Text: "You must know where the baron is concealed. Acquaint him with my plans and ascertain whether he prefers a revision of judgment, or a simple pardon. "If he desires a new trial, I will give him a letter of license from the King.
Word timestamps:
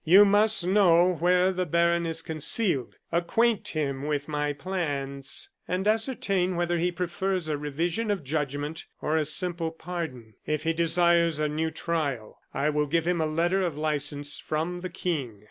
"You 0.03 0.25
must 0.25 0.65
know 0.65 1.13
where 1.19 1.51
the 1.51 1.67
baron 1.67 2.07
is 2.07 2.23
concealed. 2.23 2.97
Acquaint 3.11 3.67
him 3.67 4.01
with 4.07 4.27
my 4.27 4.51
plans 4.51 5.51
and 5.67 5.87
ascertain 5.87 6.55
whether 6.55 6.79
he 6.79 6.91
prefers 6.91 7.47
a 7.47 7.55
revision 7.55 8.09
of 8.09 8.23
judgment, 8.23 8.87
or 8.99 9.15
a 9.15 9.25
simple 9.25 9.69
pardon. 9.69 10.33
"If 10.43 10.63
he 10.63 10.73
desires 10.73 11.39
a 11.39 11.47
new 11.47 11.69
trial, 11.69 12.39
I 12.51 12.71
will 12.71 12.87
give 12.87 13.05
him 13.07 13.21
a 13.21 13.27
letter 13.27 13.61
of 13.61 13.77
license 13.77 14.39
from 14.39 14.79
the 14.79 14.89
King. 14.89 15.39